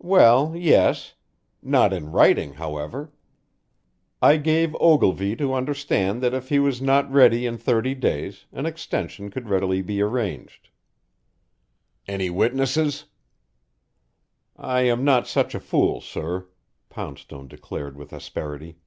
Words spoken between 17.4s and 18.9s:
declared with asperity.